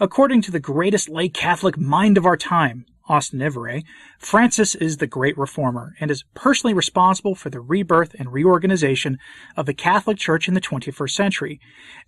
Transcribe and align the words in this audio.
According 0.00 0.42
to 0.42 0.50
the 0.50 0.58
greatest 0.58 1.08
lay 1.08 1.28
Catholic 1.28 1.78
mind 1.78 2.18
of 2.18 2.26
our 2.26 2.36
time, 2.36 2.84
Austin 3.08 3.40
Ivereigh, 3.40 3.82
Francis 4.18 4.74
is 4.74 4.96
the 4.96 5.06
great 5.06 5.38
reformer 5.38 5.94
and 6.00 6.10
is 6.10 6.24
personally 6.34 6.74
responsible 6.74 7.36
for 7.36 7.48
the 7.48 7.60
rebirth 7.60 8.12
and 8.18 8.32
reorganization 8.32 9.18
of 9.56 9.66
the 9.66 9.74
Catholic 9.74 10.18
Church 10.18 10.48
in 10.48 10.54
the 10.54 10.60
21st 10.60 11.10
century, 11.10 11.60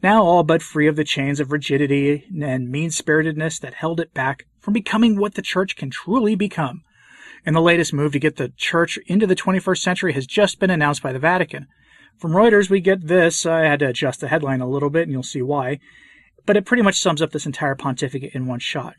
now 0.03 0.25
all 0.25 0.43
but 0.43 0.63
free 0.63 0.89
of 0.89 0.97
the 0.97 1.05
chains 1.05 1.39
of 1.39 1.53
rigidity 1.53 2.25
and 2.43 2.71
mean 2.71 2.91
spiritedness 2.91 3.61
that 3.61 3.75
held 3.75 4.01
it 4.01 4.13
back 4.13 4.47
from 4.59 4.75
becoming 4.75 5.17
what 5.17 5.35
the 5.35 5.43
Church 5.43 5.77
can 5.77 5.89
truly 5.89 6.35
become. 6.35 6.83
And 7.45 7.55
the 7.55 7.61
latest 7.61 7.93
move 7.93 8.11
to 8.13 8.19
get 8.19 8.35
the 8.35 8.53
Church 8.57 8.99
into 9.07 9.29
the 9.29 9.37
21st 9.37 9.79
century 9.79 10.13
has 10.15 10.27
just 10.27 10.59
been 10.59 10.71
announced 10.71 11.05
by 11.05 11.13
the 11.13 11.21
Vatican. 11.21 11.69
From 12.19 12.33
Reuters, 12.33 12.69
we 12.69 12.81
get 12.81 13.07
this. 13.07 13.47
I 13.47 13.61
had 13.61 13.79
to 13.79 13.89
adjust 13.89 14.21
the 14.21 14.29
headline 14.29 14.61
a 14.61 14.69
little 14.69 14.91
bit, 14.91 15.03
and 15.03 15.13
you'll 15.13 15.23
see 15.23 15.43
why. 15.43 15.79
But 16.47 16.57
it 16.57 16.65
pretty 16.65 16.83
much 16.83 17.01
sums 17.01 17.21
up 17.21 17.33
this 17.33 17.47
entire 17.47 17.75
pontificate 17.75 18.35
in 18.35 18.47
one 18.47 18.61
shot. 18.61 18.95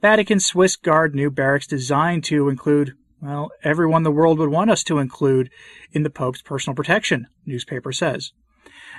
Vatican 0.00 0.40
Swiss 0.40 0.74
Guard 0.74 1.14
new 1.14 1.30
barracks 1.30 1.66
designed 1.66 2.24
to 2.24 2.48
include, 2.48 2.94
well, 3.20 3.52
everyone 3.62 4.02
the 4.02 4.10
world 4.10 4.40
would 4.40 4.50
want 4.50 4.70
us 4.70 4.82
to 4.84 4.98
include 4.98 5.48
in 5.92 6.02
the 6.02 6.10
Pope's 6.10 6.42
personal 6.42 6.74
protection, 6.74 7.28
newspaper 7.46 7.92
says. 7.92 8.32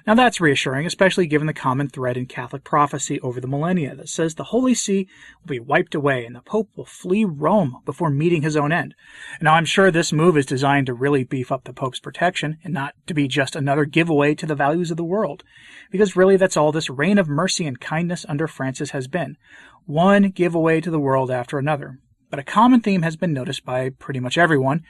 Now 0.05 0.15
that's 0.15 0.41
reassuring, 0.41 0.85
especially 0.85 1.27
given 1.27 1.47
the 1.47 1.53
common 1.53 1.87
thread 1.87 2.17
in 2.17 2.25
Catholic 2.25 2.65
prophecy 2.65 3.21
over 3.21 3.39
the 3.39 3.47
millennia 3.47 3.95
that 3.95 4.09
says 4.09 4.35
the 4.35 4.43
Holy 4.45 4.73
See 4.73 5.07
will 5.41 5.47
be 5.47 5.61
wiped 5.61 5.95
away 5.95 6.25
and 6.25 6.35
the 6.35 6.41
Pope 6.41 6.69
will 6.75 6.85
flee 6.85 7.23
Rome 7.23 7.77
before 7.85 8.09
meeting 8.09 8.41
his 8.41 8.57
own 8.57 8.73
end. 8.73 8.95
Now 9.41 9.53
I'm 9.53 9.63
sure 9.63 9.91
this 9.91 10.11
move 10.11 10.35
is 10.35 10.45
designed 10.45 10.87
to 10.87 10.93
really 10.93 11.23
beef 11.23 11.53
up 11.53 11.63
the 11.63 11.71
Pope's 11.71 12.01
protection 12.01 12.57
and 12.65 12.73
not 12.73 12.95
to 13.07 13.13
be 13.13 13.29
just 13.29 13.55
another 13.55 13.85
giveaway 13.85 14.35
to 14.35 14.45
the 14.45 14.55
values 14.55 14.91
of 14.91 14.97
the 14.97 15.05
world. 15.05 15.43
Because 15.89 16.17
really 16.17 16.35
that's 16.35 16.57
all 16.57 16.73
this 16.73 16.89
reign 16.89 17.17
of 17.17 17.29
mercy 17.29 17.65
and 17.65 17.79
kindness 17.79 18.25
under 18.27 18.47
Francis 18.47 18.91
has 18.91 19.07
been. 19.07 19.37
One 19.85 20.31
giveaway 20.31 20.81
to 20.81 20.91
the 20.91 20.99
world 20.99 21.31
after 21.31 21.57
another. 21.57 21.99
But 22.29 22.39
a 22.39 22.43
common 22.43 22.81
theme 22.81 23.03
has 23.03 23.15
been 23.15 23.31
noticed 23.31 23.63
by 23.63 23.89
pretty 23.89 24.19
much 24.19 24.37
everyone 24.37 24.83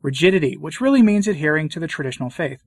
rigidity, 0.00 0.56
which 0.56 0.80
really 0.80 1.02
means 1.02 1.26
adhering 1.26 1.68
to 1.70 1.80
the 1.80 1.88
traditional 1.88 2.30
faith 2.30 2.62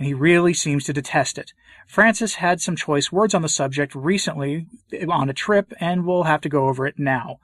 and 0.00 0.06
he 0.06 0.14
really 0.14 0.54
seems 0.54 0.84
to 0.84 0.94
detest 0.94 1.36
it. 1.36 1.52
Francis 1.86 2.36
had 2.36 2.58
some 2.58 2.74
choice 2.74 3.12
words 3.12 3.34
on 3.34 3.42
the 3.42 3.50
subject 3.50 3.94
recently 3.94 4.66
on 5.10 5.28
a 5.28 5.34
trip, 5.34 5.74
and 5.78 6.06
we'll 6.06 6.22
have 6.22 6.40
to 6.40 6.48
go 6.48 6.68
over 6.68 6.86
it 6.86 6.98
now. 6.98 7.38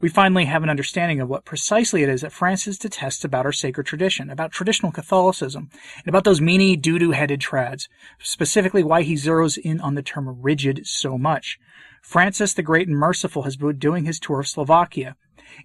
We 0.00 0.08
finally 0.08 0.44
have 0.44 0.62
an 0.62 0.70
understanding 0.70 1.20
of 1.20 1.28
what 1.28 1.44
precisely 1.44 2.04
it 2.04 2.08
is 2.08 2.20
that 2.20 2.30
Francis 2.30 2.78
detests 2.78 3.24
about 3.24 3.44
our 3.44 3.50
sacred 3.50 3.86
tradition, 3.86 4.30
about 4.30 4.52
traditional 4.52 4.92
Catholicism, 4.92 5.68
and 5.98 6.06
about 6.06 6.22
those 6.22 6.40
meany 6.40 6.76
doo-doo 6.76 7.10
headed 7.10 7.40
trads, 7.40 7.88
specifically 8.20 8.84
why 8.84 9.02
he 9.02 9.14
zeroes 9.14 9.58
in 9.58 9.80
on 9.80 9.96
the 9.96 10.02
term 10.02 10.40
rigid 10.42 10.86
so 10.86 11.18
much. 11.18 11.58
Francis 12.02 12.54
the 12.54 12.62
Great 12.62 12.86
and 12.86 12.96
Merciful 12.96 13.42
has 13.42 13.56
been 13.56 13.78
doing 13.78 14.04
his 14.04 14.20
tour 14.20 14.38
of 14.38 14.46
Slovakia, 14.46 15.16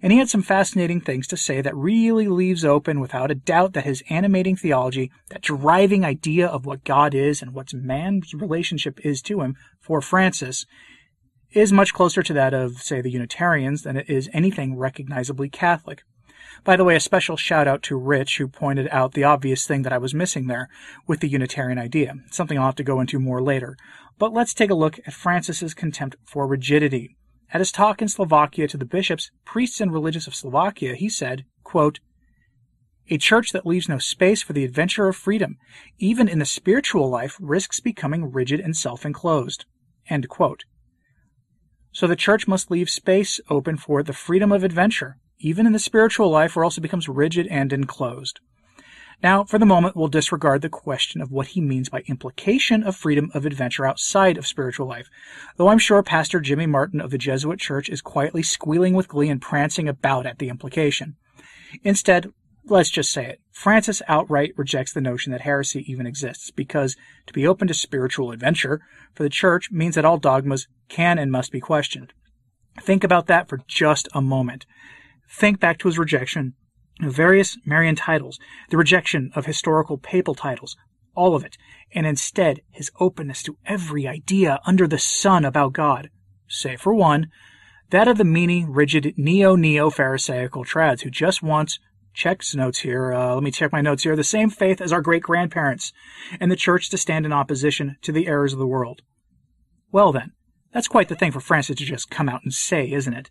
and 0.02 0.12
he 0.12 0.18
had 0.18 0.28
some 0.28 0.42
fascinating 0.42 1.00
things 1.00 1.26
to 1.28 1.36
say 1.36 1.60
that 1.60 1.76
really 1.76 2.28
leaves 2.28 2.64
open 2.64 3.00
without 3.00 3.30
a 3.30 3.34
doubt 3.34 3.72
that 3.72 3.84
his 3.84 4.02
animating 4.08 4.56
theology, 4.56 5.10
that 5.28 5.42
driving 5.42 6.04
idea 6.04 6.46
of 6.46 6.66
what 6.66 6.84
God 6.84 7.14
is 7.14 7.42
and 7.42 7.52
what 7.52 7.72
man's 7.74 8.34
relationship 8.34 9.04
is 9.04 9.20
to 9.22 9.40
him 9.40 9.56
for 9.80 10.00
Francis, 10.00 10.66
is 11.52 11.72
much 11.72 11.92
closer 11.92 12.22
to 12.22 12.32
that 12.32 12.54
of, 12.54 12.78
say, 12.78 13.00
the 13.00 13.10
Unitarians 13.10 13.82
than 13.82 13.96
it 13.96 14.08
is 14.08 14.30
anything 14.32 14.76
recognizably 14.76 15.48
Catholic. 15.48 16.02
By 16.62 16.76
the 16.76 16.84
way, 16.84 16.94
a 16.94 17.00
special 17.00 17.36
shout 17.36 17.66
out 17.66 17.82
to 17.84 17.96
Rich, 17.96 18.38
who 18.38 18.48
pointed 18.48 18.88
out 18.90 19.12
the 19.14 19.24
obvious 19.24 19.66
thing 19.66 19.82
that 19.82 19.92
I 19.92 19.98
was 19.98 20.14
missing 20.14 20.46
there 20.46 20.68
with 21.06 21.20
the 21.20 21.28
Unitarian 21.28 21.78
idea, 21.78 22.14
something 22.30 22.58
I'll 22.58 22.66
have 22.66 22.74
to 22.76 22.84
go 22.84 23.00
into 23.00 23.18
more 23.18 23.42
later. 23.42 23.76
But 24.18 24.32
let's 24.32 24.54
take 24.54 24.70
a 24.70 24.74
look 24.74 24.98
at 25.06 25.14
Francis's 25.14 25.74
contempt 25.74 26.16
for 26.24 26.46
rigidity. 26.46 27.16
At 27.52 27.60
his 27.60 27.72
talk 27.72 28.00
in 28.00 28.08
Slovakia 28.08 28.68
to 28.68 28.76
the 28.76 28.84
bishops, 28.84 29.30
priests, 29.44 29.80
and 29.80 29.92
religious 29.92 30.26
of 30.26 30.36
Slovakia, 30.36 30.94
he 30.94 31.08
said, 31.08 31.44
quote, 31.64 31.98
A 33.08 33.18
church 33.18 33.50
that 33.50 33.66
leaves 33.66 33.88
no 33.88 33.98
space 33.98 34.40
for 34.40 34.52
the 34.52 34.64
adventure 34.64 35.08
of 35.08 35.16
freedom, 35.16 35.58
even 35.98 36.28
in 36.28 36.38
the 36.38 36.44
spiritual 36.44 37.10
life, 37.10 37.36
risks 37.40 37.80
becoming 37.80 38.30
rigid 38.30 38.60
and 38.60 38.76
self 38.76 39.04
enclosed. 39.04 39.64
So 41.92 42.06
the 42.06 42.16
church 42.16 42.46
must 42.46 42.70
leave 42.70 42.88
space 42.88 43.40
open 43.48 43.76
for 43.76 44.04
the 44.04 44.12
freedom 44.12 44.52
of 44.52 44.62
adventure, 44.62 45.16
even 45.40 45.66
in 45.66 45.72
the 45.72 45.78
spiritual 45.80 46.30
life, 46.30 46.56
or 46.56 46.62
else 46.62 46.78
it 46.78 46.82
becomes 46.82 47.08
rigid 47.08 47.48
and 47.48 47.72
enclosed. 47.72 48.38
Now, 49.22 49.44
for 49.44 49.58
the 49.58 49.66
moment, 49.66 49.96
we'll 49.96 50.08
disregard 50.08 50.62
the 50.62 50.70
question 50.70 51.20
of 51.20 51.30
what 51.30 51.48
he 51.48 51.60
means 51.60 51.90
by 51.90 52.02
implication 52.06 52.82
of 52.82 52.96
freedom 52.96 53.30
of 53.34 53.44
adventure 53.44 53.84
outside 53.84 54.38
of 54.38 54.46
spiritual 54.46 54.86
life, 54.86 55.10
though 55.56 55.68
I'm 55.68 55.78
sure 55.78 56.02
Pastor 56.02 56.40
Jimmy 56.40 56.66
Martin 56.66 57.02
of 57.02 57.10
the 57.10 57.18
Jesuit 57.18 57.58
Church 57.58 57.90
is 57.90 58.00
quietly 58.00 58.42
squealing 58.42 58.94
with 58.94 59.08
glee 59.08 59.28
and 59.28 59.40
prancing 59.40 59.88
about 59.88 60.24
at 60.26 60.38
the 60.38 60.48
implication. 60.48 61.16
Instead, 61.84 62.32
let's 62.64 62.90
just 62.90 63.12
say 63.12 63.26
it. 63.26 63.40
Francis 63.52 64.00
outright 64.08 64.54
rejects 64.56 64.94
the 64.94 65.02
notion 65.02 65.32
that 65.32 65.42
heresy 65.42 65.84
even 65.90 66.06
exists, 66.06 66.50
because 66.50 66.96
to 67.26 67.34
be 67.34 67.46
open 67.46 67.68
to 67.68 67.74
spiritual 67.74 68.32
adventure 68.32 68.80
for 69.14 69.22
the 69.22 69.28
Church 69.28 69.70
means 69.70 69.96
that 69.96 70.06
all 70.06 70.16
dogmas 70.16 70.66
can 70.88 71.18
and 71.18 71.30
must 71.30 71.52
be 71.52 71.60
questioned. 71.60 72.14
Think 72.80 73.04
about 73.04 73.26
that 73.26 73.50
for 73.50 73.60
just 73.66 74.08
a 74.14 74.22
moment. 74.22 74.64
Think 75.30 75.60
back 75.60 75.78
to 75.78 75.88
his 75.88 75.98
rejection 75.98 76.54
various 77.08 77.56
Marian 77.64 77.96
titles, 77.96 78.38
the 78.68 78.76
rejection 78.76 79.30
of 79.34 79.46
historical 79.46 79.96
papal 79.96 80.34
titles, 80.34 80.76
all 81.14 81.34
of 81.34 81.44
it, 81.44 81.56
and 81.94 82.06
instead 82.06 82.60
his 82.70 82.90
openness 83.00 83.42
to 83.44 83.56
every 83.66 84.06
idea 84.06 84.60
under 84.66 84.86
the 84.86 84.98
sun 84.98 85.44
about 85.44 85.72
God, 85.72 86.10
save 86.48 86.80
for 86.80 86.94
one, 86.94 87.28
that 87.90 88.08
of 88.08 88.18
the 88.18 88.24
meaning, 88.24 88.70
rigid, 88.70 89.14
neo-neo 89.16 89.90
Pharisaical 89.90 90.64
trads 90.64 91.02
who 91.02 91.10
just 91.10 91.42
wants 91.42 91.78
checks 92.12 92.54
notes 92.54 92.80
here. 92.80 93.12
Uh, 93.12 93.34
let 93.34 93.42
me 93.42 93.50
check 93.50 93.72
my 93.72 93.80
notes 93.80 94.02
here. 94.02 94.16
The 94.16 94.24
same 94.24 94.50
faith 94.50 94.80
as 94.80 94.92
our 94.92 95.00
great 95.00 95.22
grandparents, 95.22 95.92
and 96.38 96.50
the 96.50 96.56
church 96.56 96.90
to 96.90 96.98
stand 96.98 97.26
in 97.26 97.32
opposition 97.32 97.96
to 98.02 98.12
the 98.12 98.26
errors 98.26 98.52
of 98.52 98.58
the 98.58 98.66
world. 98.66 99.02
Well 99.92 100.12
then, 100.12 100.32
that's 100.72 100.88
quite 100.88 101.08
the 101.08 101.16
thing 101.16 101.32
for 101.32 101.40
Francis 101.40 101.76
to 101.76 101.84
just 101.84 102.10
come 102.10 102.28
out 102.28 102.42
and 102.44 102.52
say, 102.52 102.90
isn't 102.90 103.14
it? 103.14 103.30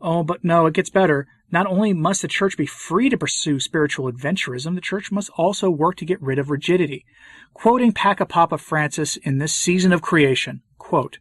Oh, 0.00 0.22
but 0.22 0.44
no, 0.44 0.66
it 0.66 0.74
gets 0.74 0.90
better. 0.90 1.26
Not 1.50 1.66
only 1.66 1.92
must 1.92 2.22
the 2.22 2.28
church 2.28 2.56
be 2.56 2.66
free 2.66 3.08
to 3.08 3.16
pursue 3.16 3.60
spiritual 3.60 4.10
adventurism, 4.10 4.74
the 4.74 4.80
church 4.80 5.12
must 5.12 5.30
also 5.36 5.70
work 5.70 5.96
to 5.96 6.04
get 6.04 6.20
rid 6.20 6.38
of 6.38 6.50
rigidity. 6.50 7.04
Quoting 7.54 7.92
Pacapapa 7.92 8.58
Francis 8.58 9.16
in 9.16 9.38
this 9.38 9.54
season 9.54 9.92
of 9.92 10.02
creation, 10.02 10.62
quote, 10.78 11.18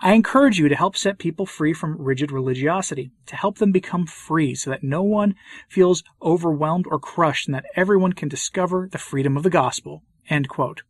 I 0.00 0.12
encourage 0.12 0.58
you 0.58 0.68
to 0.68 0.76
help 0.76 0.96
set 0.96 1.18
people 1.18 1.46
free 1.46 1.72
from 1.72 2.00
rigid 2.00 2.30
religiosity, 2.30 3.10
to 3.26 3.36
help 3.36 3.58
them 3.58 3.72
become 3.72 4.06
free 4.06 4.54
so 4.54 4.70
that 4.70 4.84
no 4.84 5.02
one 5.02 5.34
feels 5.68 6.04
overwhelmed 6.22 6.86
or 6.88 6.98
crushed 6.98 7.48
and 7.48 7.54
that 7.54 7.66
everyone 7.74 8.12
can 8.12 8.28
discover 8.28 8.88
the 8.90 8.98
freedom 8.98 9.36
of 9.36 9.42
the 9.42 9.50
gospel. 9.50 10.02
End 10.28 10.48
quote. 10.48 10.82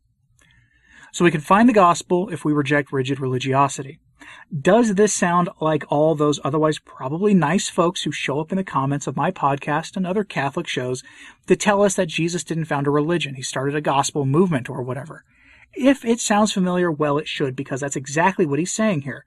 So 1.11 1.23
we 1.23 1.31
can 1.31 1.41
find 1.41 1.69
the 1.69 1.73
gospel 1.73 2.29
if 2.29 2.43
we 2.43 2.51
reject 2.51 2.91
rigid 2.91 3.19
religiosity. 3.19 3.99
Does 4.61 4.95
this 4.95 5.13
sound 5.13 5.49
like 5.59 5.83
all 5.89 6.15
those 6.15 6.39
otherwise 6.43 6.79
probably 6.79 7.33
nice 7.33 7.69
folks 7.69 8.03
who 8.03 8.11
show 8.11 8.39
up 8.39 8.51
in 8.51 8.57
the 8.57 8.63
comments 8.63 9.07
of 9.07 9.15
my 9.15 9.31
podcast 9.31 9.95
and 9.95 10.05
other 10.05 10.23
Catholic 10.23 10.67
shows 10.67 11.03
to 11.47 11.55
tell 11.55 11.81
us 11.81 11.95
that 11.95 12.07
Jesus 12.07 12.43
didn't 12.43 12.65
found 12.65 12.87
a 12.87 12.91
religion, 12.91 13.35
he 13.35 13.41
started 13.41 13.75
a 13.75 13.81
gospel 13.81 14.25
movement 14.25 14.69
or 14.69 14.81
whatever? 14.81 15.23
If 15.73 16.05
it 16.05 16.19
sounds 16.19 16.53
familiar, 16.53 16.91
well, 16.91 17.17
it 17.17 17.27
should, 17.27 17.55
because 17.55 17.81
that's 17.81 17.97
exactly 17.97 18.45
what 18.45 18.59
he's 18.59 18.71
saying 18.71 19.01
here. 19.01 19.25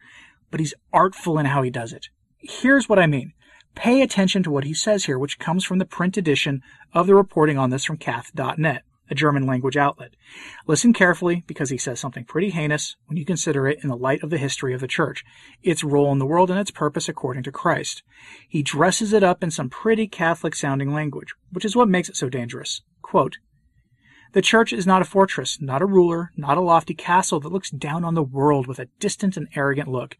But 0.50 0.60
he's 0.60 0.74
artful 0.92 1.38
in 1.38 1.46
how 1.46 1.62
he 1.62 1.70
does 1.70 1.92
it. 1.92 2.08
Here's 2.38 2.88
what 2.88 2.98
I 2.98 3.06
mean. 3.06 3.34
Pay 3.74 4.00
attention 4.00 4.42
to 4.44 4.50
what 4.50 4.64
he 4.64 4.72
says 4.72 5.04
here, 5.04 5.18
which 5.18 5.38
comes 5.38 5.64
from 5.64 5.78
the 5.78 5.84
print 5.84 6.16
edition 6.16 6.62
of 6.94 7.06
the 7.06 7.14
reporting 7.14 7.58
on 7.58 7.70
this 7.70 7.84
from 7.84 7.98
kath.net 7.98 8.82
a 9.10 9.14
German 9.14 9.46
language 9.46 9.76
outlet. 9.76 10.14
Listen 10.66 10.92
carefully 10.92 11.44
because 11.46 11.70
he 11.70 11.78
says 11.78 12.00
something 12.00 12.24
pretty 12.24 12.50
heinous 12.50 12.96
when 13.06 13.16
you 13.16 13.24
consider 13.24 13.66
it 13.68 13.78
in 13.82 13.88
the 13.88 13.96
light 13.96 14.22
of 14.22 14.30
the 14.30 14.38
history 14.38 14.74
of 14.74 14.80
the 14.80 14.88
church, 14.88 15.24
its 15.62 15.84
role 15.84 16.12
in 16.12 16.18
the 16.18 16.26
world, 16.26 16.50
and 16.50 16.58
its 16.58 16.70
purpose 16.70 17.08
according 17.08 17.42
to 17.42 17.52
Christ. 17.52 18.02
He 18.48 18.62
dresses 18.62 19.12
it 19.12 19.22
up 19.22 19.42
in 19.42 19.50
some 19.50 19.70
pretty 19.70 20.06
Catholic 20.06 20.54
sounding 20.54 20.92
language, 20.92 21.34
which 21.50 21.64
is 21.64 21.76
what 21.76 21.88
makes 21.88 22.08
it 22.08 22.16
so 22.16 22.28
dangerous. 22.28 22.82
Quote, 23.02 23.38
the 24.32 24.42
church 24.42 24.74
is 24.74 24.86
not 24.86 25.00
a 25.00 25.06
fortress, 25.06 25.58
not 25.58 25.80
a 25.80 25.86
ruler, 25.86 26.32
not 26.36 26.58
a 26.58 26.60
lofty 26.60 26.92
castle 26.92 27.40
that 27.40 27.52
looks 27.52 27.70
down 27.70 28.04
on 28.04 28.12
the 28.12 28.22
world 28.22 28.66
with 28.66 28.78
a 28.78 28.88
distant 29.00 29.38
and 29.38 29.48
arrogant 29.56 29.88
look. 29.88 30.18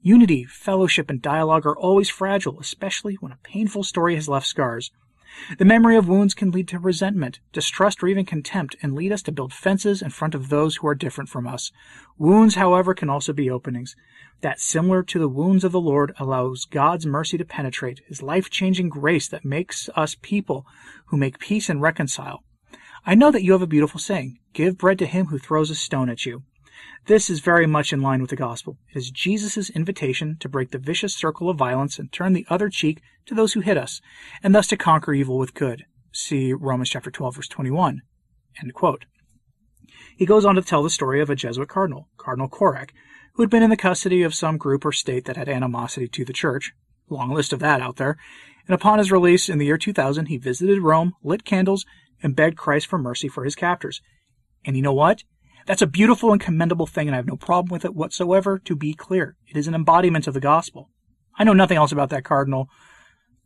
Unity, 0.00 0.44
fellowship, 0.44 1.10
and 1.10 1.20
dialogue 1.20 1.66
are 1.66 1.76
always 1.76 2.08
fragile, 2.08 2.58
especially 2.58 3.16
when 3.20 3.32
a 3.32 3.38
painful 3.42 3.84
story 3.84 4.14
has 4.14 4.30
left 4.30 4.46
scars. 4.46 4.90
The 5.58 5.64
memory 5.64 5.96
of 5.96 6.08
wounds 6.08 6.34
can 6.34 6.50
lead 6.50 6.68
to 6.68 6.78
resentment, 6.78 7.40
distrust, 7.52 8.02
or 8.02 8.08
even 8.08 8.24
contempt, 8.24 8.76
and 8.82 8.94
lead 8.94 9.12
us 9.12 9.22
to 9.22 9.32
build 9.32 9.52
fences 9.52 10.02
in 10.02 10.10
front 10.10 10.34
of 10.34 10.48
those 10.48 10.76
who 10.76 10.86
are 10.86 10.94
different 10.94 11.30
from 11.30 11.46
us. 11.46 11.72
Wounds, 12.18 12.54
however, 12.54 12.94
can 12.94 13.08
also 13.10 13.32
be 13.32 13.50
openings. 13.50 13.96
That, 14.40 14.60
similar 14.60 15.02
to 15.02 15.18
the 15.18 15.28
wounds 15.28 15.64
of 15.64 15.72
the 15.72 15.80
Lord, 15.80 16.12
allows 16.18 16.64
God's 16.64 17.06
mercy 17.06 17.38
to 17.38 17.44
penetrate, 17.44 18.00
His 18.08 18.22
life 18.22 18.50
changing 18.50 18.88
grace 18.88 19.28
that 19.28 19.44
makes 19.44 19.88
us 19.94 20.16
people 20.20 20.66
who 21.06 21.16
make 21.16 21.38
peace 21.38 21.68
and 21.68 21.80
reconcile. 21.80 22.42
I 23.06 23.14
know 23.14 23.30
that 23.30 23.42
you 23.42 23.52
have 23.52 23.62
a 23.62 23.66
beautiful 23.66 23.98
saying 23.98 24.38
give 24.52 24.76
bread 24.76 24.98
to 24.98 25.06
him 25.06 25.26
who 25.26 25.38
throws 25.38 25.70
a 25.70 25.74
stone 25.74 26.10
at 26.10 26.26
you. 26.26 26.42
This 27.06 27.30
is 27.30 27.40
very 27.40 27.66
much 27.66 27.92
in 27.92 28.02
line 28.02 28.20
with 28.20 28.30
the 28.30 28.36
gospel. 28.36 28.78
It 28.94 28.98
is 28.98 29.10
Jesus' 29.10 29.70
invitation 29.70 30.36
to 30.40 30.48
break 30.48 30.70
the 30.70 30.78
vicious 30.78 31.14
circle 31.14 31.48
of 31.48 31.56
violence 31.56 31.98
and 31.98 32.12
turn 32.12 32.32
the 32.32 32.46
other 32.48 32.68
cheek 32.68 33.00
to 33.26 33.34
those 33.34 33.54
who 33.54 33.60
hit 33.60 33.76
us, 33.76 34.00
and 34.42 34.54
thus 34.54 34.66
to 34.68 34.76
conquer 34.76 35.12
evil 35.12 35.38
with 35.38 35.54
good. 35.54 35.84
See 36.12 36.52
Romans 36.52 36.90
chapter 36.90 37.10
12, 37.10 37.36
verse 37.36 37.48
21. 37.48 38.02
End 38.60 38.74
quote. 38.74 39.06
He 40.16 40.26
goes 40.26 40.44
on 40.44 40.54
to 40.56 40.62
tell 40.62 40.82
the 40.82 40.90
story 40.90 41.20
of 41.20 41.30
a 41.30 41.34
Jesuit 41.34 41.68
cardinal, 41.68 42.08
Cardinal 42.16 42.48
Korec, 42.48 42.90
who 43.34 43.42
had 43.42 43.50
been 43.50 43.62
in 43.62 43.70
the 43.70 43.76
custody 43.76 44.22
of 44.22 44.34
some 44.34 44.56
group 44.56 44.84
or 44.84 44.92
state 44.92 45.24
that 45.24 45.36
had 45.36 45.48
animosity 45.48 46.08
to 46.08 46.24
the 46.24 46.32
church. 46.32 46.72
Long 47.08 47.30
list 47.30 47.52
of 47.52 47.60
that 47.60 47.80
out 47.80 47.96
there. 47.96 48.16
And 48.66 48.74
upon 48.74 48.98
his 48.98 49.10
release 49.10 49.48
in 49.48 49.58
the 49.58 49.66
year 49.66 49.78
2000, 49.78 50.26
he 50.26 50.36
visited 50.36 50.82
Rome, 50.82 51.14
lit 51.22 51.44
candles, 51.44 51.86
and 52.22 52.36
begged 52.36 52.56
Christ 52.56 52.86
for 52.86 52.98
mercy 52.98 53.28
for 53.28 53.44
his 53.44 53.54
captors. 53.54 54.00
And 54.64 54.76
you 54.76 54.82
know 54.82 54.92
what? 54.92 55.24
That's 55.66 55.82
a 55.82 55.86
beautiful 55.86 56.32
and 56.32 56.40
commendable 56.40 56.86
thing, 56.86 57.08
and 57.08 57.14
I 57.14 57.18
have 57.18 57.26
no 57.26 57.36
problem 57.36 57.72
with 57.72 57.84
it 57.84 57.94
whatsoever, 57.94 58.58
to 58.60 58.76
be 58.76 58.94
clear. 58.94 59.36
It 59.46 59.56
is 59.56 59.68
an 59.68 59.74
embodiment 59.74 60.26
of 60.26 60.34
the 60.34 60.40
gospel. 60.40 60.90
I 61.38 61.44
know 61.44 61.52
nothing 61.52 61.76
else 61.76 61.92
about 61.92 62.10
that 62.10 62.24
cardinal 62.24 62.68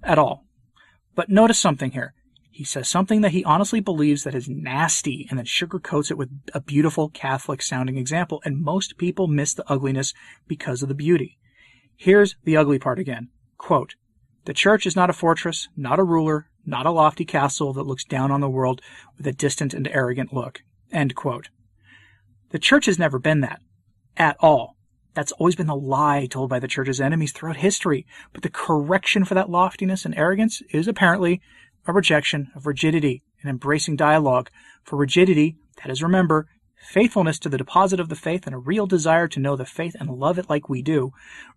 at 0.02 0.18
all. 0.18 0.44
But 1.14 1.28
notice 1.28 1.58
something 1.58 1.92
here. 1.92 2.14
He 2.50 2.64
says 2.64 2.88
something 2.88 3.20
that 3.22 3.32
he 3.32 3.44
honestly 3.44 3.80
believes 3.80 4.22
that 4.22 4.34
is 4.34 4.48
nasty 4.48 5.26
and 5.28 5.38
then 5.38 5.46
sugarcoats 5.46 6.10
it 6.10 6.18
with 6.18 6.30
a 6.52 6.60
beautiful 6.60 7.08
Catholic 7.08 7.60
sounding 7.60 7.98
example, 7.98 8.40
and 8.44 8.62
most 8.62 8.96
people 8.96 9.26
miss 9.26 9.54
the 9.54 9.68
ugliness 9.70 10.14
because 10.46 10.82
of 10.82 10.88
the 10.88 10.94
beauty. 10.94 11.38
Here's 11.96 12.36
the 12.44 12.56
ugly 12.56 12.78
part 12.78 12.98
again. 12.98 13.28
Quote, 13.58 13.96
the 14.44 14.54
church 14.54 14.86
is 14.86 14.94
not 14.94 15.10
a 15.10 15.14
fortress, 15.14 15.68
not 15.76 15.98
a 15.98 16.04
ruler, 16.04 16.50
not 16.66 16.86
a 16.86 16.90
lofty 16.90 17.24
castle 17.24 17.72
that 17.72 17.86
looks 17.86 18.04
down 18.04 18.30
on 18.30 18.40
the 18.40 18.48
world 18.48 18.82
with 19.16 19.26
a 19.26 19.32
distant 19.32 19.72
and 19.72 19.88
arrogant 19.88 20.32
look. 20.32 20.62
End 20.92 21.14
quote. 21.14 21.48
The 22.54 22.60
church 22.60 22.86
has 22.86 23.00
never 23.00 23.18
been 23.18 23.40
that. 23.40 23.60
At 24.16 24.36
all. 24.38 24.76
That's 25.12 25.32
always 25.32 25.56
been 25.56 25.66
the 25.66 25.74
lie 25.74 26.26
told 26.26 26.50
by 26.50 26.60
the 26.60 26.68
church's 26.68 27.00
enemies 27.00 27.32
throughout 27.32 27.56
history. 27.56 28.06
But 28.32 28.44
the 28.44 28.48
correction 28.48 29.24
for 29.24 29.34
that 29.34 29.50
loftiness 29.50 30.04
and 30.04 30.16
arrogance 30.16 30.62
is 30.70 30.86
apparently 30.86 31.40
a 31.84 31.92
rejection 31.92 32.52
of 32.54 32.64
rigidity 32.64 33.24
and 33.42 33.50
embracing 33.50 33.96
dialogue. 33.96 34.50
For 34.84 34.96
rigidity, 34.96 35.56
that 35.82 35.90
is, 35.90 36.00
remember, 36.00 36.46
faithfulness 36.76 37.40
to 37.40 37.48
the 37.48 37.58
deposit 37.58 37.98
of 37.98 38.08
the 38.08 38.14
faith 38.14 38.46
and 38.46 38.54
a 38.54 38.58
real 38.58 38.86
desire 38.86 39.26
to 39.26 39.40
know 39.40 39.56
the 39.56 39.66
faith 39.66 39.96
and 39.98 40.08
love 40.08 40.38
it 40.38 40.48
like 40.48 40.68
we 40.68 40.80
do. 40.80 41.10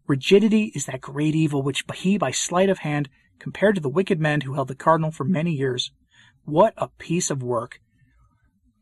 Rigidity 0.08 0.72
is 0.74 0.88
that 0.88 1.02
great 1.02 1.36
evil 1.36 1.62
which 1.62 1.84
he, 1.94 2.18
by 2.18 2.32
sleight 2.32 2.72
of 2.72 2.80
hand, 2.80 3.08
compared 3.38 3.76
to 3.76 3.82
the 3.82 3.88
wicked 3.88 4.20
men 4.20 4.42
who 4.42 4.56
held 4.56 4.68
the 4.68 4.74
cardinal 4.74 5.12
for 5.12 5.26
many 5.26 5.52
years. 5.52 5.92
What 6.44 6.74
a 6.76 6.88
piece 6.88 7.30
of 7.30 7.44
work! 7.44 7.82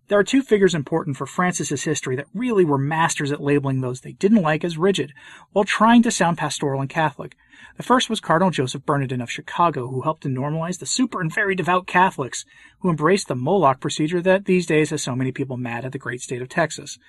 There 0.07 0.19
are 0.19 0.23
two 0.23 0.43
figures 0.43 0.75
important 0.75 1.17
for 1.17 1.25
Francis's 1.25 1.83
history 1.83 2.15
that 2.15 2.27
really 2.31 2.63
were 2.63 2.77
masters 2.77 3.31
at 3.31 3.41
labeling 3.41 3.81
those 3.81 4.01
they 4.01 4.11
didn't 4.11 4.43
like 4.43 4.63
as 4.63 4.77
rigid, 4.77 5.13
while 5.51 5.65
trying 5.65 6.03
to 6.03 6.11
sound 6.11 6.37
pastoral 6.37 6.79
and 6.79 6.89
Catholic. 6.89 7.35
The 7.77 7.83
first 7.83 8.07
was 8.07 8.19
Cardinal 8.19 8.51
Joseph 8.51 8.85
Bernardin 8.85 9.19
of 9.19 9.31
Chicago, 9.31 9.87
who 9.87 10.01
helped 10.01 10.21
to 10.21 10.29
normalize 10.29 10.77
the 10.77 10.85
super 10.85 11.21
and 11.21 11.33
very 11.33 11.55
devout 11.55 11.87
Catholics, 11.87 12.45
who 12.81 12.89
embraced 12.91 13.27
the 13.27 13.35
Moloch 13.35 13.79
procedure 13.79 14.21
that 14.21 14.45
these 14.45 14.67
days 14.67 14.91
has 14.91 15.01
so 15.01 15.15
many 15.15 15.31
people 15.31 15.57
mad 15.57 15.83
at 15.83 15.91
the 15.91 15.97
great 15.97 16.21
state 16.21 16.41
of 16.41 16.49
Texas. 16.49 16.99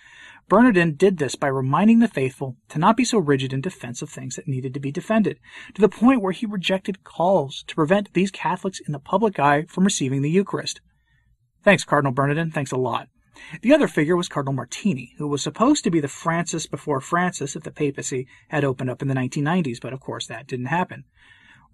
Bernardin 0.49 0.95
did 0.95 1.19
this 1.19 1.35
by 1.35 1.49
reminding 1.49 1.99
the 1.99 2.09
faithful 2.09 2.57
to 2.71 2.79
not 2.79 2.97
be 2.97 3.05
so 3.05 3.19
rigid 3.19 3.53
in 3.53 3.61
defense 3.61 4.01
of 4.01 4.09
things 4.09 4.37
that 4.37 4.49
needed 4.49 4.73
to 4.73 4.81
be 4.81 4.91
defended, 4.91 5.39
to 5.75 5.83
the 5.83 5.89
point 5.91 6.23
where 6.23 6.33
he 6.33 6.47
rejected 6.47 7.05
calls 7.05 7.63
to 7.67 7.75
prevent 7.75 8.15
these 8.15 8.31
Catholics 8.31 8.81
in 8.81 8.93
the 8.93 8.99
public 8.99 9.39
eye 9.39 9.67
from 9.69 9.85
receiving 9.85 10.23
the 10.23 10.31
Eucharist. 10.31 10.81
Thanks, 11.67 11.83
Cardinal 11.83 12.13
Bernardin. 12.13 12.53
Thanks 12.53 12.71
a 12.71 12.77
lot. 12.77 13.09
The 13.61 13.75
other 13.75 13.89
figure 13.89 14.15
was 14.15 14.29
Cardinal 14.29 14.55
Martini, 14.55 15.15
who 15.19 15.27
was 15.27 15.43
supposed 15.43 15.83
to 15.83 15.91
be 15.91 15.99
the 15.99 16.07
Francis 16.07 16.69
before 16.69 17.01
Francis 17.01 17.57
if 17.57 17.65
the 17.65 17.73
papacy 17.73 18.29
had 18.51 18.63
opened 18.63 18.89
up 18.89 19.03
in 19.03 19.09
the 19.09 19.17
1990s, 19.17 19.81
but 19.81 19.93
of 19.93 19.99
course 19.99 20.29
that 20.29 20.47
didn't 20.47 20.67
happen. 20.67 21.03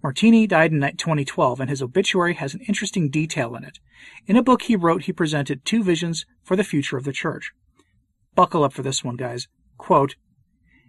Martini 0.01 0.47
died 0.47 0.71
in 0.71 0.81
2012, 0.81 1.59
and 1.59 1.69
his 1.69 1.83
obituary 1.83 2.33
has 2.33 2.55
an 2.55 2.61
interesting 2.67 3.11
detail 3.11 3.53
in 3.53 3.63
it. 3.63 3.77
In 4.25 4.35
a 4.35 4.41
book 4.41 4.63
he 4.63 4.75
wrote, 4.75 5.03
he 5.03 5.13
presented 5.13 5.63
two 5.63 5.83
visions 5.83 6.25
for 6.41 6.55
the 6.55 6.63
future 6.63 6.97
of 6.97 7.03
the 7.03 7.13
Church. 7.13 7.51
Buckle 8.33 8.63
up 8.63 8.73
for 8.73 8.81
this 8.81 9.03
one, 9.03 9.15
guys. 9.15 9.47
Quote, 9.77 10.15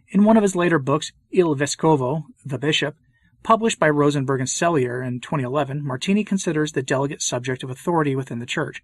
in 0.09 0.25
one 0.25 0.39
of 0.39 0.43
his 0.43 0.57
later 0.57 0.79
books, 0.79 1.13
Il 1.31 1.55
Vescovo, 1.55 2.25
The 2.43 2.59
Bishop, 2.59 2.97
Published 3.45 3.79
by 3.79 3.91
Rosenberg 3.91 4.41
and 4.41 4.49
Sellier 4.49 5.07
in 5.07 5.21
2011, 5.21 5.85
Martini 5.85 6.25
considers 6.25 6.73
the 6.73 6.83
delegate 6.83 7.21
subject 7.21 7.63
of 7.63 7.69
authority 7.69 8.17
within 8.17 8.39
the 8.39 8.47
Church. 8.47 8.83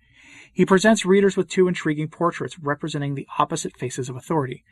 He 0.53 0.67
presents 0.67 1.07
readers 1.07 1.35
with 1.35 1.49
two 1.49 1.67
intriguing 1.67 2.09
portraits 2.09 2.59
representing 2.59 3.15
the 3.15 3.27
opposite 3.39 3.75
faces 3.79 4.11
of 4.11 4.17
authority 4.17 4.63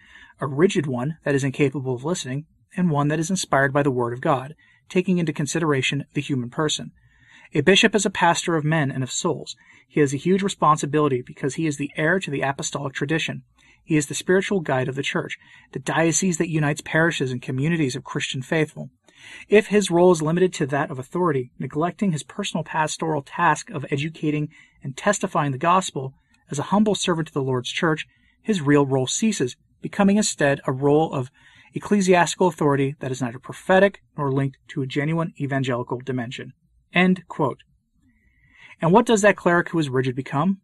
a 0.43 0.47
rigid 0.47 0.87
one 0.87 1.17
that 1.25 1.35
is 1.35 1.43
incapable 1.43 1.95
of 1.95 2.05
listening, 2.05 2.45
and 2.77 2.91
one 2.91 3.09
that 3.09 3.19
is 3.19 3.31
inspired 3.31 3.73
by 3.73 3.83
the 3.83 3.91
Word 3.91 4.13
of 4.13 4.21
God, 4.21 4.55
taking 4.91 5.17
into 5.17 5.33
consideration 5.33 6.05
the 6.13 6.21
human 6.21 6.51
person. 6.51 6.93
A 7.55 7.63
bishop 7.63 7.95
is 7.95 8.05
a 8.05 8.11
pastor 8.11 8.57
of 8.57 8.65
men 8.67 8.91
and 8.91 9.03
of 9.03 9.11
souls. 9.11 9.57
He 9.89 10.01
has 10.01 10.13
a 10.13 10.19
huge 10.19 10.43
responsibility 10.43 11.23
because 11.23 11.55
he 11.55 11.67
is 11.67 11.79
the 11.79 11.91
heir 11.97 12.21
to 12.21 12.31
the 12.31 12.43
apostolic 12.43 12.93
tradition. 12.93 13.43
He 13.83 13.97
is 13.97 14.09
the 14.09 14.15
spiritual 14.15 14.61
guide 14.61 14.89
of 14.89 14.97
the 14.97 15.03
church, 15.03 15.39
the 15.73 15.79
diocese 15.79 16.37
that 16.37 16.51
unites 16.51 16.83
parishes 16.83 17.33
and 17.33 17.41
communities 17.41 17.97
of 17.97 18.05
Christian 18.05 18.43
faithful. 18.43 18.91
If 19.49 19.69
his 19.69 19.91
role 19.91 20.13
is 20.13 20.23
limited 20.23 20.53
to 20.55 20.67
that 20.67 20.91
of 20.91 20.99
authority, 20.99 21.51
neglecting 21.59 22.13
his 22.13 22.23
personal 22.23 22.65
pastoral 22.65 23.23
task 23.23 23.71
of 23.71 23.87
educating 23.91 24.49
and 24.83 24.97
testifying 24.97 25.53
the 25.53 25.59
gospel 25.59 26.15
as 26.51 26.59
a 26.59 26.65
humble 26.65 26.95
servant 26.95 27.29
to 27.29 27.35
the 27.35 27.43
Lord's 27.43 27.71
church, 27.71 28.07
his 28.43 28.63
real 28.63 28.87
role 28.87 29.07
ceases, 29.07 29.57
becoming 29.83 30.17
instead 30.17 30.61
a 30.67 30.73
role 30.73 31.13
of 31.13 31.31
ecclesiastical 31.75 32.49
authority 32.49 32.97
that 33.01 33.11
is 33.11 33.21
neither 33.21 33.39
prophetic 33.39 34.03
nor 34.17 34.33
linked 34.33 34.59
to 34.69 34.83
a 34.83 34.87
genuine 34.87 35.35
evangelical 35.41 35.99
dimension. 35.99 36.53
End 36.93 37.25
quote. 37.29 37.63
And 38.81 38.93
what 38.93 39.07
does 39.07 39.23
that 39.23 39.37
cleric 39.37 39.71
who 39.71 39.79
is 39.79 39.89
rigid 39.89 40.15
become? 40.15 40.61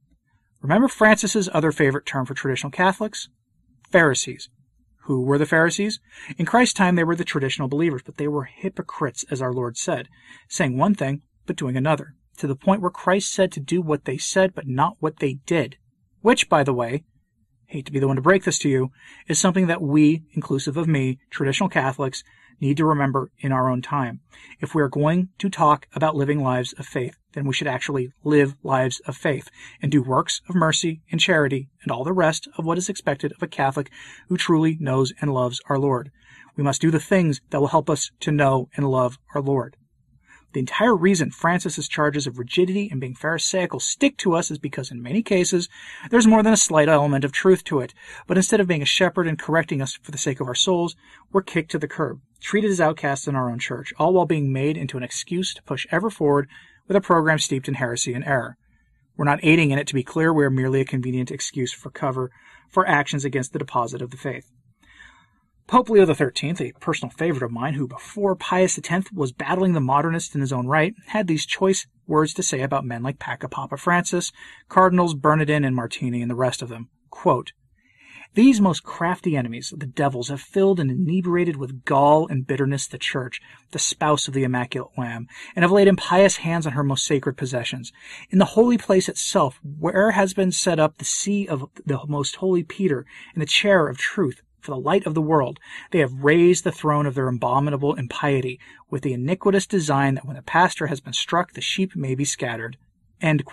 Remember 0.62 0.89
Francis's 0.89 1.51
other 1.53 1.73
favorite 1.73 2.06
term 2.06 2.25
for 2.25 2.35
traditional 2.35 2.71
Catholics? 2.71 3.29
Pharisees. 3.91 4.49
Who 5.05 5.21
were 5.21 5.37
the 5.37 5.45
Pharisees? 5.45 6.01
In 6.39 6.47
Christ's 6.47 6.75
time, 6.75 6.97
they 6.97 7.05
were 7.05 7.15
the 7.15 7.25
traditional 7.25 7.69
believers, 7.69 8.01
but 8.05 8.17
they 8.17 8.27
were 8.27 8.45
hypocrites, 8.45 9.23
as 9.31 9.43
our 9.43 9.53
Lord 9.53 9.77
said, 9.77 10.08
saying 10.49 10.79
one 10.79 10.94
thing, 10.94 11.20
but 11.46 11.56
doing 11.56 11.77
another, 11.77 12.15
to 12.39 12.46
the 12.46 12.56
point 12.56 12.81
where 12.81 12.91
Christ 12.91 13.31
said 13.31 13.53
to 13.53 13.61
do 13.61 13.82
what 13.82 14.06
they 14.06 14.17
said, 14.17 14.55
but 14.55 14.67
not 14.67 14.96
what 15.01 15.19
they 15.19 15.34
did. 15.44 15.77
Which, 16.23 16.49
by 16.49 16.65
the 16.65 16.73
way, 16.73 17.05
hate 17.67 17.84
to 17.84 17.93
be 17.93 17.99
the 17.99 18.06
one 18.06 18.17
to 18.17 18.23
break 18.23 18.44
this 18.44 18.58
to 18.61 18.69
you, 18.70 18.93
is 19.29 19.39
something 19.39 19.67
that 19.67 19.82
we, 19.82 20.23
inclusive 20.32 20.79
of 20.79 20.89
me, 20.89 21.19
traditional 21.31 21.69
Catholics, 21.69 22.25
need 22.61 22.77
to 22.77 22.84
remember 22.84 23.31
in 23.39 23.53
our 23.53 23.69
own 23.69 23.82
time. 23.82 24.20
If 24.61 24.75
we 24.75 24.82
are 24.82 24.89
going 24.89 25.29
to 25.39 25.49
talk 25.49 25.87
about 25.94 26.17
living 26.17 26.43
lives 26.43 26.73
of 26.75 26.87
faith, 26.87 27.17
then 27.32 27.46
we 27.46 27.55
should 27.55 27.67
actually 27.67 28.13
live 28.23 28.56
lives 28.63 29.01
of 29.06 29.17
faith 29.17 29.51
and 29.82 29.91
do 29.91 30.03
works 30.03 30.41
of 30.49 30.55
mercy 30.55 31.03
and 31.11 31.20
charity 31.20 31.69
and 31.82 31.93
all 31.93 32.05
the 32.05 32.13
rest 32.13 32.49
of 32.56 32.65
what 32.65 32.79
is 32.79 32.89
expected 32.89 33.32
of 33.32 33.43
a 33.43 33.49
Catholic 33.49 33.91
who 34.29 34.37
truly 34.37 34.77
knows 34.81 35.13
and 35.20 35.32
loves 35.32 35.61
our 35.69 35.79
Lord. 35.79 36.11
We 36.56 36.65
must 36.65 36.81
do 36.81 36.91
the 36.91 37.01
things 37.01 37.41
that 37.51 37.61
will 37.61 37.69
help 37.69 37.91
us 37.91 38.11
to 38.20 38.31
know 38.31 38.69
and 38.77 38.89
love 38.89 39.19
our 39.34 39.43
Lord. 39.43 39.77
The 40.55 40.61
entire 40.61 40.94
reason 40.94 41.32
Francis's 41.32 41.89
charges 41.89 42.29
of 42.29 42.39
rigidity 42.39 42.89
and 42.89 43.01
being 43.01 43.17
pharisaical 43.17 43.81
stick 43.81 44.17
to 44.19 44.37
us 44.37 44.53
is 44.53 44.58
because 44.58 44.93
in 44.93 45.03
many 45.03 45.20
cases 45.20 45.69
there's 46.11 46.29
more 46.29 46.44
than 46.44 46.53
a 46.53 46.56
slight 46.56 46.89
element 46.89 47.25
of 47.25 47.32
truth 47.32 47.65
to 47.65 47.81
it. 47.81 47.93
But 48.29 48.37
instead 48.37 48.61
of 48.61 48.69
being 48.69 48.81
a 48.81 48.87
shepherd 48.87 49.27
and 49.27 49.37
correcting 49.37 49.82
us 49.82 49.94
for 50.01 50.13
the 50.13 50.19
sake 50.19 50.39
of 50.39 50.46
our 50.46 50.55
souls, 50.55 50.94
we're 51.32 51.43
kicked 51.43 51.73
to 51.73 51.79
the 51.81 51.89
curb, 51.89 52.20
treated 52.44 52.70
as 52.70 52.81
outcasts 52.81 53.27
in 53.27 53.34
our 53.34 53.51
own 53.51 53.58
church, 53.58 53.93
all 53.98 54.13
while 54.13 54.27
being 54.27 54.53
made 54.53 54.77
into 54.77 54.98
an 54.98 55.03
excuse 55.03 55.55
to 55.55 55.63
push 55.63 55.86
ever 55.91 56.10
forward 56.10 56.46
with 56.86 56.96
a 56.96 57.01
program 57.01 57.39
steeped 57.39 57.69
in 57.69 57.74
heresy 57.74 58.13
and 58.13 58.24
error. 58.24 58.56
We're 59.17 59.24
not 59.24 59.41
aiding 59.43 59.70
in 59.70 59.79
it, 59.79 59.86
to 59.86 59.94
be 59.94 60.03
clear, 60.03 60.32
we 60.32 60.44
are 60.44 60.51
merely 60.51 60.82
a 60.82 60.84
convenient 60.84 61.31
excuse 61.31 61.72
for 61.72 61.91
cover 61.91 62.31
for 62.69 62.86
actions 62.86 63.24
against 63.24 63.53
the 63.53 63.58
deposit 63.58 64.03
of 64.03 64.10
the 64.10 64.19
faith. 64.19 64.51
Pope 65.67 65.89
Leo 65.89 66.05
XIII, 66.05 66.56
a 66.60 66.72
personal 66.79 67.10
favorite 67.10 67.43
of 67.43 67.51
mine, 67.51 67.74
who 67.74 67.89
before 67.89 68.36
Pius 68.36 68.79
X 68.79 69.10
was 69.13 69.32
battling 69.32 69.72
the 69.72 69.81
modernists 69.81 70.34
in 70.34 70.43
his 70.43 70.53
own 70.53 70.67
right, 70.67 70.93
had 71.06 71.27
these 71.27 71.46
choice 71.46 71.86
words 72.06 72.34
to 72.34 72.43
say 72.43 72.60
about 72.60 72.84
men 72.84 73.03
like 73.03 73.19
Papa 73.19 73.79
Francis, 73.79 74.31
Cardinals 74.69 75.15
Bernardin 75.15 75.65
and 75.65 75.74
Martini, 75.74 76.20
and 76.20 76.31
the 76.31 76.34
rest 76.34 76.60
of 76.60 76.69
them. 76.69 76.91
Quote, 77.08 77.53
these 78.34 78.60
most 78.60 78.82
crafty 78.82 79.36
enemies, 79.36 79.72
the 79.76 79.86
devils, 79.86 80.29
have 80.29 80.41
filled 80.41 80.81
and 80.81 80.91
inebriated 80.91 81.56
with 81.56 81.84
gall 81.84 82.26
and 82.26 82.46
bitterness 82.46 82.86
the 82.86 82.98
church, 82.98 83.41
the 83.70 83.79
spouse 83.79 84.26
of 84.26 84.34
the 84.34 84.44
Immaculate 84.44 84.91
Lamb, 84.98 85.29
and 85.55 85.62
have 85.62 85.72
laid 85.72 85.88
impious 85.88 86.38
hands 86.38 86.67
on 86.67 86.72
her 86.72 86.82
most 86.82 87.06
sacred 87.06 87.36
possessions. 87.36 87.93
In 88.31 88.38
the 88.38 88.44
holy 88.44 88.79
place 88.79 89.08
itself, 89.08 89.60
where 89.62 90.12
has 90.12 90.34
been 90.34 90.53
set 90.53 90.81
up 90.81 90.98
the 90.98 91.05
see 91.05 91.46
of 91.46 91.69
the 91.86 92.00
most 92.06 92.36
holy 92.36 92.62
Peter 92.62 93.06
and 93.34 93.43
the 93.43 93.46
chair 93.46 93.88
of 93.88 93.98
truth, 93.98 94.43
for 94.64 94.70
the 94.70 94.81
light 94.81 95.06
of 95.06 95.14
the 95.14 95.22
world. 95.22 95.60
They 95.91 95.98
have 95.98 96.24
raised 96.24 96.64
the 96.64 96.72
throne 96.72 97.06
of 97.06 97.14
their 97.14 97.29
abominable 97.29 97.94
impiety 97.94 98.58
with 98.88 99.03
the 99.03 99.12
iniquitous 99.12 99.67
design 99.67 100.14
that 100.14 100.24
when 100.24 100.36
the 100.36 100.43
pastor 100.43 100.86
has 100.86 101.00
been 101.00 101.12
struck, 101.12 101.53
the 101.53 101.60
sheep 101.60 101.94
may 101.94 102.14
be 102.14 102.24
scattered. 102.24 102.79
That 103.20 103.44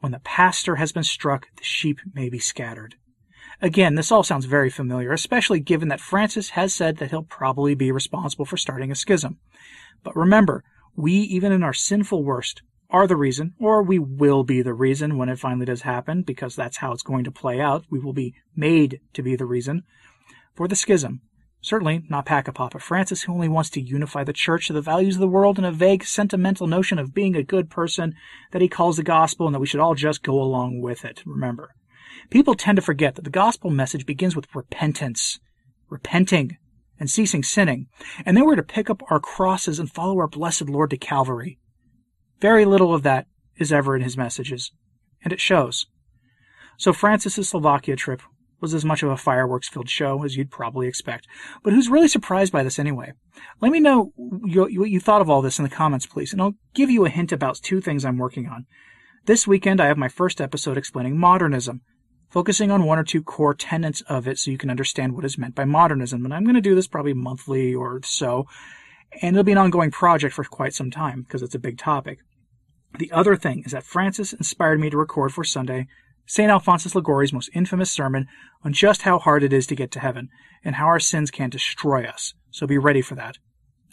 when 0.00 0.12
the 0.12 0.20
pastor 0.20 0.76
has 0.76 0.92
been 0.92 1.04
struck, 1.04 1.46
the 1.56 1.64
sheep 1.64 2.00
may 2.14 2.28
be 2.28 2.38
scattered. 2.38 2.96
Again, 3.62 3.94
this 3.94 4.10
all 4.10 4.22
sounds 4.22 4.46
very 4.46 4.70
familiar, 4.70 5.12
especially 5.12 5.60
given 5.60 5.88
that 5.88 6.00
Francis 6.00 6.50
has 6.50 6.72
said 6.72 6.96
that 6.96 7.10
he'll 7.10 7.22
probably 7.22 7.74
be 7.74 7.92
responsible 7.92 8.46
for 8.46 8.56
starting 8.56 8.90
a 8.90 8.94
schism. 8.94 9.38
But 10.02 10.16
remember, 10.16 10.64
we, 10.96 11.12
even 11.12 11.52
in 11.52 11.62
our 11.62 11.74
sinful 11.74 12.24
worst, 12.24 12.62
are 12.88 13.06
the 13.06 13.16
reason, 13.16 13.54
or 13.60 13.82
we 13.82 13.98
will 13.98 14.44
be 14.44 14.62
the 14.62 14.74
reason 14.74 15.18
when 15.18 15.28
it 15.28 15.38
finally 15.38 15.66
does 15.66 15.82
happen, 15.82 16.22
because 16.22 16.56
that's 16.56 16.78
how 16.78 16.92
it's 16.92 17.02
going 17.02 17.24
to 17.24 17.30
play 17.30 17.60
out. 17.60 17.84
We 17.90 17.98
will 17.98 18.14
be 18.14 18.34
made 18.56 19.00
to 19.12 19.22
be 19.22 19.36
the 19.36 19.46
reason 19.46 19.82
for 20.54 20.66
the 20.66 20.74
schism. 20.74 21.20
Certainly 21.60 22.04
not 22.08 22.24
Pacapapa 22.24 22.80
Francis, 22.80 23.22
who 23.22 23.34
only 23.34 23.48
wants 23.48 23.68
to 23.70 23.82
unify 23.82 24.24
the 24.24 24.32
church 24.32 24.68
to 24.68 24.72
the 24.72 24.80
values 24.80 25.16
of 25.16 25.20
the 25.20 25.28
world 25.28 25.58
in 25.58 25.64
a 25.66 25.70
vague, 25.70 26.04
sentimental 26.04 26.66
notion 26.66 26.98
of 26.98 27.12
being 27.12 27.36
a 27.36 27.42
good 27.42 27.68
person 27.68 28.14
that 28.52 28.62
he 28.62 28.68
calls 28.68 28.96
the 28.96 29.02
gospel 29.02 29.46
and 29.46 29.54
that 29.54 29.60
we 29.60 29.66
should 29.66 29.80
all 29.80 29.94
just 29.94 30.22
go 30.22 30.40
along 30.40 30.80
with 30.80 31.04
it. 31.04 31.22
Remember, 31.26 31.74
people 32.30 32.54
tend 32.54 32.76
to 32.76 32.82
forget 32.82 33.14
that 33.14 33.22
the 33.22 33.30
gospel 33.30 33.70
message 33.70 34.06
begins 34.06 34.36
with 34.36 34.54
repentance, 34.54 35.40
repenting 35.88 36.56
and 36.98 37.10
ceasing 37.10 37.42
sinning, 37.42 37.86
and 38.26 38.36
then 38.36 38.44
we're 38.44 38.56
to 38.56 38.62
pick 38.62 38.90
up 38.90 39.02
our 39.10 39.20
crosses 39.20 39.78
and 39.78 39.90
follow 39.90 40.18
our 40.18 40.28
blessed 40.28 40.68
Lord 40.68 40.90
to 40.90 40.96
Calvary. 40.96 41.58
Very 42.40 42.64
little 42.64 42.94
of 42.94 43.02
that 43.02 43.26
is 43.56 43.72
ever 43.72 43.96
in 43.96 44.02
his 44.02 44.16
messages, 44.16 44.72
and 45.24 45.32
it 45.32 45.40
shows. 45.40 45.86
So 46.76 46.92
Francis's 46.92 47.48
Slovakia 47.48 47.96
trip 47.96 48.22
was 48.60 48.74
as 48.74 48.84
much 48.84 49.02
of 49.02 49.10
a 49.10 49.16
fireworks 49.16 49.68
filled 49.68 49.88
show 49.88 50.22
as 50.22 50.36
you'd 50.36 50.50
probably 50.50 50.86
expect. 50.86 51.26
But 51.62 51.72
who's 51.72 51.88
really 51.88 52.08
surprised 52.08 52.52
by 52.52 52.62
this 52.62 52.78
anyway? 52.78 53.12
Let 53.60 53.72
me 53.72 53.80
know 53.80 54.12
what 54.16 54.72
you 54.72 55.00
thought 55.00 55.22
of 55.22 55.30
all 55.30 55.40
this 55.42 55.58
in 55.58 55.62
the 55.62 55.70
comments, 55.70 56.06
please, 56.06 56.32
and 56.32 56.42
I'll 56.42 56.56
give 56.74 56.90
you 56.90 57.06
a 57.06 57.10
hint 57.10 57.32
about 57.32 57.56
two 57.62 57.80
things 57.80 58.04
I'm 58.04 58.18
working 58.18 58.46
on. 58.46 58.66
This 59.26 59.46
weekend, 59.46 59.80
I 59.80 59.86
have 59.86 59.98
my 59.98 60.08
first 60.08 60.40
episode 60.40 60.76
explaining 60.76 61.18
modernism, 61.18 61.82
focusing 62.30 62.70
on 62.70 62.84
one 62.84 62.98
or 62.98 63.04
two 63.04 63.22
core 63.22 63.54
tenets 63.54 64.00
of 64.02 64.26
it 64.26 64.38
so 64.38 64.50
you 64.50 64.58
can 64.58 64.70
understand 64.70 65.14
what 65.14 65.24
is 65.24 65.38
meant 65.38 65.54
by 65.54 65.64
modernism. 65.64 66.24
And 66.24 66.32
I'm 66.32 66.44
going 66.44 66.54
to 66.54 66.60
do 66.60 66.74
this 66.74 66.86
probably 66.86 67.14
monthly 67.14 67.74
or 67.74 68.00
so, 68.04 68.46
and 69.20 69.36
it'll 69.36 69.44
be 69.44 69.52
an 69.52 69.58
ongoing 69.58 69.90
project 69.90 70.34
for 70.34 70.44
quite 70.44 70.74
some 70.74 70.90
time 70.90 71.22
because 71.22 71.42
it's 71.42 71.54
a 71.54 71.60
big 71.60 71.78
topic. 71.78 72.20
The 72.98 73.12
other 73.12 73.36
thing 73.36 73.62
is 73.64 73.72
that 73.72 73.84
Francis 73.84 74.32
inspired 74.32 74.80
me 74.80 74.90
to 74.90 74.96
record 74.96 75.32
for 75.32 75.44
Sunday 75.44 75.86
St. 76.30 76.48
Alphonsus 76.48 76.94
Liguori's 76.94 77.32
most 77.32 77.50
infamous 77.54 77.90
sermon 77.90 78.28
on 78.64 78.72
just 78.72 79.02
how 79.02 79.18
hard 79.18 79.42
it 79.42 79.52
is 79.52 79.66
to 79.66 79.74
get 79.74 79.90
to 79.90 79.98
heaven 79.98 80.28
and 80.64 80.76
how 80.76 80.86
our 80.86 81.00
sins 81.00 81.28
can 81.28 81.50
destroy 81.50 82.04
us. 82.04 82.34
So 82.52 82.68
be 82.68 82.78
ready 82.78 83.02
for 83.02 83.16
that. 83.16 83.38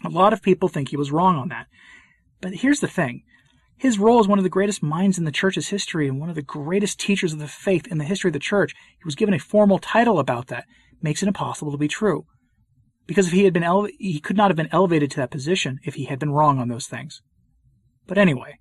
A 0.05 0.09
lot 0.09 0.33
of 0.33 0.43
people 0.43 0.69
think 0.69 0.89
he 0.89 0.97
was 0.97 1.11
wrong 1.11 1.35
on 1.35 1.49
that. 1.49 1.65
But 2.39 2.53
here's 2.53 2.79
the 2.79 2.87
thing. 2.87 3.23
His 3.79 3.99
role 3.99 4.19
as 4.19 4.27
one 4.27 4.39
of 4.39 4.43
the 4.43 4.49
greatest 4.49 4.81
minds 4.81 5.19
in 5.19 5.25
the 5.25 5.31
church's 5.31 5.69
history 5.69 6.07
and 6.07 6.19
one 6.19 6.29
of 6.29 6.35
the 6.35 6.41
greatest 6.41 6.99
teachers 6.99 7.31
of 7.31 7.39
the 7.39 7.47
faith 7.47 7.85
in 7.87 7.99
the 7.99 8.05
history 8.05 8.29
of 8.29 8.33
the 8.33 8.39
church, 8.39 8.73
he 8.97 9.05
was 9.05 9.15
given 9.15 9.35
a 9.35 9.39
formal 9.39 9.77
title 9.77 10.17
about 10.17 10.47
that, 10.47 10.65
makes 11.01 11.21
it 11.21 11.27
impossible 11.27 11.71
to 11.71 11.77
be 11.77 11.87
true. 11.87 12.25
Because 13.05 13.27
if 13.27 13.33
he 13.33 13.43
had 13.43 13.53
been 13.53 13.63
ele- 13.63 13.89
he 13.99 14.19
could 14.19 14.35
not 14.35 14.49
have 14.49 14.57
been 14.57 14.69
elevated 14.71 15.11
to 15.11 15.17
that 15.17 15.31
position 15.31 15.77
if 15.83 15.93
he 15.93 16.05
had 16.05 16.17
been 16.17 16.31
wrong 16.31 16.57
on 16.57 16.69
those 16.69 16.87
things. 16.87 17.21
But 18.07 18.17
anyway, 18.17 18.57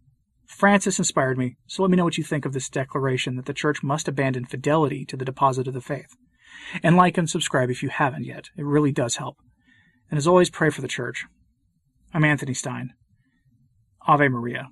Francis 0.46 0.98
inspired 0.98 1.38
me, 1.38 1.56
so 1.66 1.82
let 1.82 1.90
me 1.90 1.96
know 1.96 2.04
what 2.04 2.18
you 2.18 2.24
think 2.24 2.44
of 2.44 2.52
this 2.52 2.68
declaration 2.68 3.36
that 3.36 3.46
the 3.46 3.54
Church 3.54 3.82
must 3.82 4.08
abandon 4.08 4.44
fidelity 4.44 5.04
to 5.06 5.16
the 5.16 5.24
deposit 5.24 5.66
of 5.66 5.74
the 5.74 5.80
faith. 5.80 6.14
And 6.82 6.96
like 6.96 7.16
and 7.16 7.28
subscribe 7.28 7.70
if 7.70 7.82
you 7.82 7.88
haven't 7.88 8.24
yet. 8.24 8.50
It 8.56 8.64
really 8.64 8.92
does 8.92 9.16
help. 9.16 9.36
And 10.10 10.18
as 10.18 10.26
always, 10.26 10.50
pray 10.50 10.70
for 10.70 10.82
the 10.82 10.88
Church. 10.88 11.24
I'm 12.12 12.24
Anthony 12.24 12.54
Stine. 12.54 12.92
Ave 14.06 14.28
Maria. 14.28 14.68